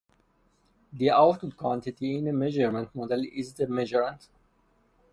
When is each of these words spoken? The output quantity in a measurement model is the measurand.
The 0.93 1.11
output 1.11 1.55
quantity 1.55 2.17
in 2.17 2.27
a 2.27 2.33
measurement 2.33 2.89
model 2.95 3.23
is 3.23 3.53
the 3.53 3.67
measurand. 3.67 4.29